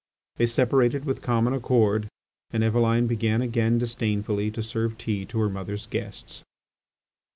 [0.37, 2.07] They separated with common accord
[2.49, 6.41] and Eveline began again disdainfully to serve tea to her mother's guests.